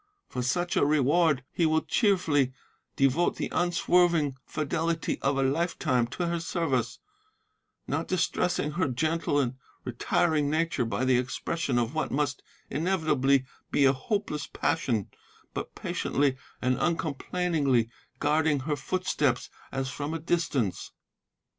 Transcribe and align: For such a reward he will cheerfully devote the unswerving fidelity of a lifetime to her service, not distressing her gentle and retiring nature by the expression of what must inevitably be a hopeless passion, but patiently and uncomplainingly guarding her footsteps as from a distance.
For 0.29 0.41
such 0.41 0.75
a 0.75 0.83
reward 0.83 1.43
he 1.51 1.67
will 1.67 1.83
cheerfully 1.83 2.53
devote 2.95 3.35
the 3.35 3.49
unswerving 3.51 4.35
fidelity 4.47 5.21
of 5.21 5.37
a 5.37 5.43
lifetime 5.43 6.07
to 6.07 6.25
her 6.25 6.39
service, 6.39 6.97
not 7.85 8.07
distressing 8.07 8.71
her 8.71 8.87
gentle 8.87 9.39
and 9.39 9.57
retiring 9.83 10.49
nature 10.49 10.85
by 10.85 11.05
the 11.05 11.19
expression 11.19 11.77
of 11.77 11.93
what 11.93 12.09
must 12.09 12.41
inevitably 12.67 13.45
be 13.69 13.85
a 13.85 13.93
hopeless 13.93 14.47
passion, 14.47 15.07
but 15.53 15.75
patiently 15.75 16.35
and 16.63 16.77
uncomplainingly 16.79 17.87
guarding 18.19 18.61
her 18.61 18.75
footsteps 18.75 19.51
as 19.71 19.91
from 19.91 20.15
a 20.15 20.19
distance. 20.19 20.93